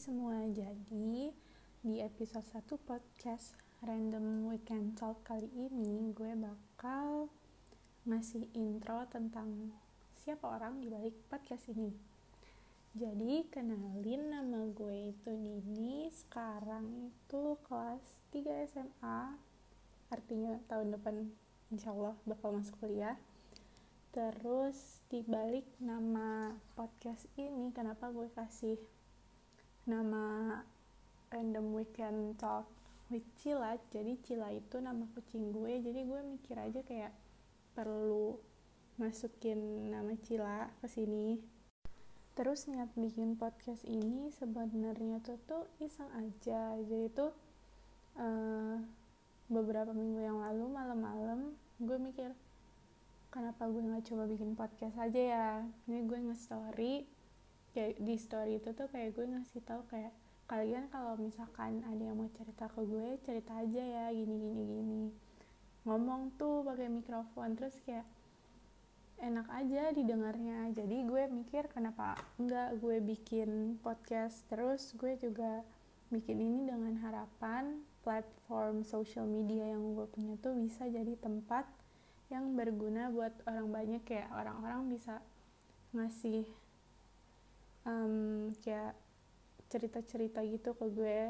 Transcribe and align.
Semua, 0.00 0.48
jadi 0.48 1.28
di 1.84 2.00
episode 2.00 2.48
1 2.48 2.88
podcast 2.88 3.52
Random 3.84 4.48
Weekend 4.48 4.96
Talk 4.96 5.20
kali 5.28 5.44
ini 5.52 6.08
gue 6.16 6.32
bakal 6.40 7.28
ngasih 8.08 8.48
intro 8.56 9.04
tentang 9.12 9.68
siapa 10.16 10.56
orang 10.56 10.80
di 10.80 10.88
balik 10.88 11.12
podcast 11.28 11.68
ini. 11.76 11.92
Jadi 12.96 13.44
kenalin 13.52 14.32
nama 14.32 14.64
gue 14.72 15.12
itu 15.12 15.36
Nini, 15.36 16.08
sekarang 16.08 17.12
itu 17.12 17.60
kelas 17.68 18.24
3 18.32 18.72
SMA, 18.72 19.36
artinya 20.08 20.56
tahun 20.64 20.96
depan 20.96 21.28
insya 21.68 21.92
Allah 21.92 22.16
bakal 22.24 22.56
masuk 22.56 22.80
kuliah. 22.80 23.20
Terus 24.16 25.04
dibalik 25.12 25.68
nama 25.76 26.56
podcast 26.72 27.28
ini, 27.36 27.68
kenapa 27.76 28.08
gue 28.08 28.32
kasih 28.32 28.80
nama 29.90 30.62
random 31.34 31.74
weekend 31.74 32.38
talk 32.38 32.70
with 33.10 33.26
Cila 33.42 33.74
jadi 33.90 34.14
Cila 34.22 34.54
itu 34.54 34.78
nama 34.78 35.02
kucing 35.18 35.50
gue. 35.50 35.82
Jadi 35.82 36.06
gue 36.06 36.20
mikir 36.22 36.54
aja 36.54 36.80
kayak 36.86 37.10
perlu 37.74 38.38
masukin 39.02 39.90
nama 39.90 40.14
Cila 40.22 40.70
ke 40.78 40.86
sini. 40.86 41.42
Terus 42.38 42.70
niat 42.70 42.94
bikin 42.94 43.34
podcast 43.34 43.82
ini 43.82 44.30
sebenarnya 44.30 45.18
tuh 45.26 45.42
tuh 45.42 45.66
iseng 45.82 46.08
aja. 46.14 46.78
Jadi 46.86 47.06
tuh 47.10 47.34
uh, 48.14 48.78
beberapa 49.50 49.90
minggu 49.90 50.22
yang 50.22 50.38
lalu 50.38 50.70
malam-malam 50.70 51.58
gue 51.82 51.98
mikir 51.98 52.30
kenapa 53.34 53.66
gue 53.66 53.82
nggak 53.82 54.06
coba 54.06 54.24
bikin 54.30 54.54
podcast 54.54 54.94
aja 55.02 55.18
ya? 55.20 55.48
Ini 55.90 56.06
gue 56.06 56.18
nge-story 56.30 57.19
kayak 57.70 58.02
di 58.02 58.14
story 58.18 58.58
itu 58.58 58.74
tuh 58.74 58.90
kayak 58.90 59.14
gue 59.14 59.26
ngasih 59.30 59.62
tahu 59.62 59.86
kayak 59.90 60.10
kalian 60.50 60.90
kalau 60.90 61.14
misalkan 61.14 61.78
ada 61.86 62.02
yang 62.02 62.18
mau 62.18 62.26
cerita 62.34 62.66
ke 62.66 62.82
gue 62.82 63.22
cerita 63.22 63.54
aja 63.54 63.82
ya 63.82 64.06
gini 64.10 64.34
gini 64.34 64.62
gini. 64.66 65.04
Ngomong 65.86 66.34
tuh 66.34 66.66
pakai 66.66 66.90
mikrofon 66.90 67.54
terus 67.54 67.78
kayak 67.86 68.02
enak 69.22 69.46
aja 69.52 69.94
didengarnya. 69.94 70.74
Jadi 70.74 71.06
gue 71.06 71.22
mikir 71.30 71.70
kenapa 71.70 72.18
enggak 72.40 72.82
gue 72.82 72.98
bikin 72.98 73.78
podcast? 73.78 74.42
Terus 74.50 74.90
gue 74.98 75.14
juga 75.20 75.62
bikin 76.10 76.42
ini 76.42 76.66
dengan 76.66 76.98
harapan 76.98 77.86
platform 78.02 78.82
social 78.82 79.28
media 79.28 79.70
yang 79.70 79.94
gue 79.94 80.10
punya 80.10 80.34
tuh 80.40 80.58
bisa 80.58 80.88
jadi 80.90 81.14
tempat 81.20 81.68
yang 82.32 82.58
berguna 82.58 83.12
buat 83.14 83.38
orang 83.46 83.70
banyak. 83.70 84.02
Kayak 84.02 84.34
orang-orang 84.34 84.90
bisa 84.90 85.22
ngasih 85.94 86.48
um, 87.86 88.50
kayak 88.64 88.96
cerita-cerita 89.70 90.42
gitu 90.44 90.74
ke 90.74 90.86
gue 90.90 91.20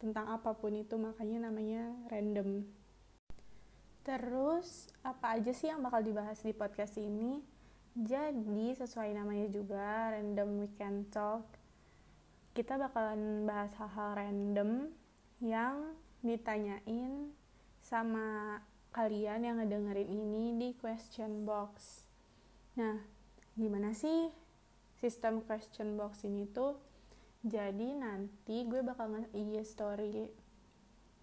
tentang 0.00 0.30
apa 0.30 0.56
pun 0.56 0.72
itu 0.72 0.96
makanya 0.96 1.50
namanya 1.50 1.90
random. 2.08 2.64
Terus 4.06 4.88
apa 5.04 5.36
aja 5.36 5.52
sih 5.52 5.68
yang 5.68 5.84
bakal 5.84 6.00
dibahas 6.00 6.40
di 6.40 6.56
podcast 6.56 6.96
ini? 6.96 7.42
Jadi 7.92 8.72
sesuai 8.78 9.12
namanya 9.12 9.50
juga 9.50 10.14
random 10.14 10.62
weekend 10.62 11.10
talk 11.10 11.60
kita 12.50 12.74
bakalan 12.74 13.46
bahas 13.46 13.70
hal-hal 13.78 14.18
random 14.18 14.90
yang 15.38 15.94
ditanyain 16.20 17.30
sama 17.78 18.58
kalian 18.90 19.46
yang 19.46 19.56
ngedengerin 19.62 20.10
ini 20.10 20.58
di 20.58 20.68
question 20.74 21.46
box. 21.46 22.04
Nah 22.74 22.98
gimana 23.54 23.94
sih 23.94 24.34
sistem 25.00 25.40
question 25.40 25.96
box 25.96 26.28
ini 26.28 26.44
tuh 26.44 26.76
jadi 27.40 27.96
nanti 27.96 28.68
gue 28.68 28.84
bakal 28.84 29.16
nge 29.32 29.64
story 29.64 30.28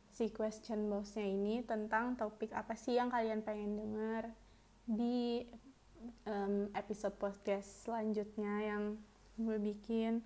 si 0.10 0.34
question 0.34 0.90
boxnya 0.90 1.30
ini 1.30 1.62
tentang 1.62 2.18
topik 2.18 2.50
apa 2.58 2.74
sih 2.74 2.98
yang 2.98 3.14
kalian 3.14 3.46
pengen 3.46 3.78
denger 3.78 4.34
di 4.90 5.46
um, 6.26 6.74
episode 6.74 7.14
podcast 7.22 7.86
selanjutnya 7.86 8.66
yang 8.66 8.84
gue 9.38 9.62
bikin. 9.62 10.26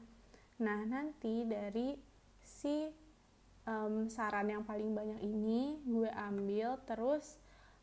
Nah 0.63 0.87
nanti 0.87 1.43
dari 1.43 1.99
si 2.39 2.87
um, 3.67 4.07
saran 4.07 4.47
yang 4.47 4.63
paling 4.63 4.95
banyak 4.95 5.19
ini 5.27 5.83
gue 5.83 6.07
ambil 6.07 6.79
terus 6.87 7.35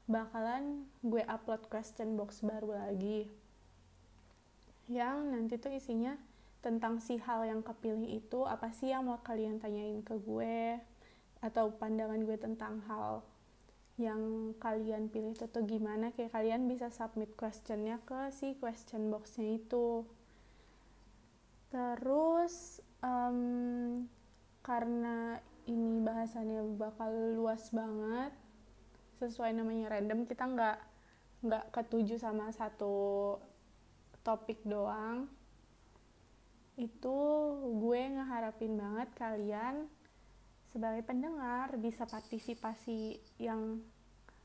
bakalan 0.09 0.89
gue 1.05 1.21
upload 1.29 1.69
question 1.69 2.17
box 2.17 2.41
baru 2.41 2.73
lagi 2.73 3.29
yang 4.89 5.33
nanti 5.33 5.61
tuh 5.61 5.73
isinya 5.73 6.17
tentang 6.59 6.99
si 6.99 7.21
hal 7.23 7.47
yang 7.47 7.63
kepilih 7.63 8.19
itu 8.19 8.43
apa 8.49 8.75
sih 8.75 8.91
yang 8.91 9.07
mau 9.07 9.23
kalian 9.23 9.63
tanyain 9.63 10.03
ke 10.03 10.19
gue 10.19 10.81
atau 11.39 11.71
pandangan 11.79 12.19
gue 12.27 12.35
tentang 12.35 12.83
hal 12.91 13.23
yang 13.99 14.55
kalian 14.63 15.11
pilih 15.11 15.35
itu 15.35 15.47
tuh 15.51 15.67
gimana. 15.67 16.15
Kayak 16.15 16.35
kalian 16.35 16.71
bisa 16.71 16.91
submit 16.91 17.35
questionnya 17.35 17.99
ke 18.07 18.31
si 18.31 18.55
question 18.59 19.11
boxnya 19.11 19.59
itu. 19.59 20.07
Terus 21.69 22.81
um, 23.03 24.07
karena 24.63 25.43
ini 25.69 26.01
bahasannya 26.01 26.65
bakal 26.81 27.13
luas 27.37 27.69
banget 27.75 28.33
sesuai 29.21 29.53
namanya 29.53 29.99
random 29.99 30.25
kita 30.25 30.47
nggak 30.47 30.79
nggak 31.43 31.65
ketuju 31.75 32.17
sama 32.17 32.51
satu 32.55 33.37
topik 34.29 34.61
doang 34.69 35.25
itu 36.77 37.19
gue 37.81 38.01
ngeharapin 38.13 38.77
banget 38.77 39.09
kalian 39.17 39.89
sebagai 40.69 41.01
pendengar 41.01 41.73
bisa 41.81 42.05
partisipasi 42.05 43.17
yang 43.41 43.81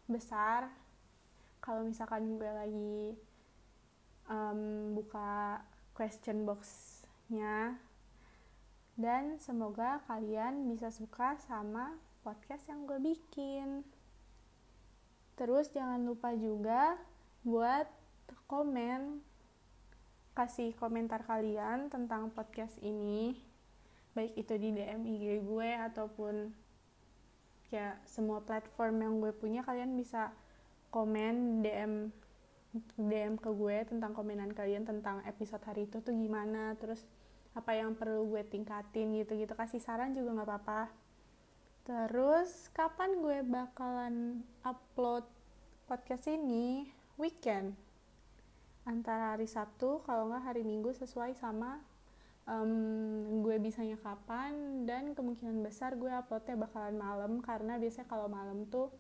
besar. 0.08 0.72
Kalau 1.60 1.84
misalkan 1.84 2.40
gue 2.40 2.48
lagi 2.48 3.00
um, 4.32 4.96
buka 4.96 5.62
question 5.92 6.48
boxnya 6.48 7.76
dan 8.96 9.36
semoga 9.44 10.00
kalian 10.08 10.72
bisa 10.72 10.90
suka 10.96 11.36
sama 11.44 12.00
podcast 12.24 12.72
yang 12.72 12.88
gue 12.88 12.98
bikin. 13.04 13.84
Terus 15.36 15.70
jangan 15.76 16.02
lupa 16.02 16.32
juga 16.34 16.98
buat 17.44 17.86
komen 18.50 19.33
kasih 20.34 20.74
komentar 20.82 21.22
kalian 21.30 21.94
tentang 21.94 22.34
podcast 22.34 22.82
ini. 22.82 23.38
Baik 24.18 24.34
itu 24.34 24.54
di 24.58 24.74
DM 24.74 25.06
IG 25.06 25.46
gue 25.46 25.70
ataupun 25.78 26.50
ya 27.70 27.98
semua 28.06 28.42
platform 28.42 28.96
yang 29.02 29.14
gue 29.22 29.34
punya 29.34 29.62
kalian 29.62 29.94
bisa 29.94 30.34
komen 30.90 31.62
DM 31.62 32.10
DM 32.98 33.38
ke 33.38 33.50
gue 33.54 33.78
tentang 33.86 34.18
komenan 34.18 34.50
kalian 34.54 34.86
tentang 34.86 35.22
episode 35.30 35.62
hari 35.66 35.86
itu 35.86 36.02
tuh 36.02 36.14
gimana 36.14 36.74
terus 36.82 37.06
apa 37.54 37.78
yang 37.78 37.94
perlu 37.94 38.26
gue 38.34 38.42
tingkatin 38.42 39.14
gitu-gitu. 39.22 39.54
Kasih 39.54 39.82
saran 39.82 40.18
juga 40.18 40.42
nggak 40.42 40.50
apa-apa. 40.50 40.82
Terus 41.86 42.74
kapan 42.74 43.22
gue 43.22 43.46
bakalan 43.46 44.42
upload 44.66 45.30
podcast 45.86 46.26
ini? 46.26 46.90
Weekend 47.22 47.83
antara 48.84 49.36
hari 49.36 49.48
Sabtu 49.48 50.04
kalau 50.04 50.28
nggak 50.32 50.44
hari 50.44 50.64
Minggu 50.68 50.92
sesuai 50.92 51.36
sama 51.40 51.80
um, 52.48 53.42
gue 53.44 53.56
bisanya 53.60 53.96
kapan 54.00 54.84
dan 54.84 55.16
kemungkinan 55.16 55.64
besar 55.64 55.96
gue 55.96 56.12
uploadnya 56.12 56.59
bakalan 56.59 56.96
malam 57.00 57.32
karena 57.40 57.80
biasanya 57.80 58.08
kalau 58.08 58.28
malam 58.28 58.68
tuh 58.68 58.91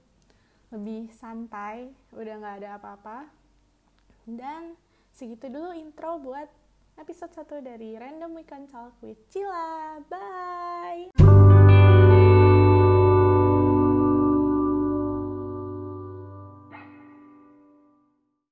lebih 0.73 1.11
santai 1.13 1.93
udah 2.17 2.33
nggak 2.41 2.55
ada 2.65 2.69
apa-apa. 2.81 3.29
Dan 4.25 4.73
segitu 5.13 5.51
dulu 5.51 5.69
intro 5.75 6.17
buat 6.17 6.49
episode 6.97 7.33
1 7.35 7.61
dari 7.61 7.93
Random 7.93 8.33
Weekend 8.33 8.73
Talk 8.73 8.97
with 9.05 9.21
Cila. 9.29 10.01
Bye 10.09 10.32